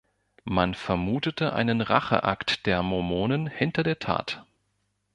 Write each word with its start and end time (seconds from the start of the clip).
Man 0.45 0.73
vermutete 0.73 1.53
einen 1.53 1.79
Racheakt 1.81 2.65
der 2.65 2.81
Mormonen 2.81 3.45
hinter 3.45 3.83
der 3.83 3.99
Tat. 3.99 4.43